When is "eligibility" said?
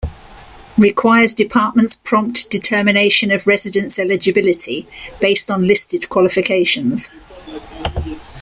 3.99-4.87